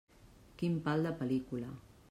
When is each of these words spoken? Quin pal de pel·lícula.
Quin 0.61 0.79
pal 0.87 1.05
de 1.09 1.13
pel·lícula. 1.21 1.73